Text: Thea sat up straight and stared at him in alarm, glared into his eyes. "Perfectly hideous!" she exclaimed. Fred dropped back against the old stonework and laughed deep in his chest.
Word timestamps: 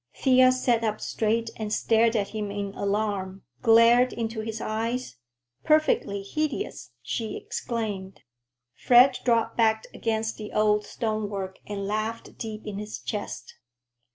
Thea 0.15 0.51
sat 0.51 0.83
up 0.83 0.99
straight 0.99 1.51
and 1.57 1.71
stared 1.71 2.15
at 2.15 2.29
him 2.29 2.49
in 2.49 2.73
alarm, 2.73 3.43
glared 3.61 4.11
into 4.13 4.39
his 4.39 4.59
eyes. 4.59 5.17
"Perfectly 5.63 6.23
hideous!" 6.23 6.89
she 7.03 7.37
exclaimed. 7.37 8.21
Fred 8.73 9.19
dropped 9.23 9.57
back 9.57 9.85
against 9.93 10.37
the 10.37 10.53
old 10.53 10.87
stonework 10.87 11.59
and 11.67 11.85
laughed 11.85 12.35
deep 12.39 12.65
in 12.65 12.79
his 12.79 12.97
chest. 12.97 13.57